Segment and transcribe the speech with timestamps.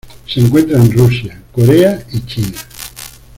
[0.25, 2.57] Se encuentra en Rusia, Corea y China.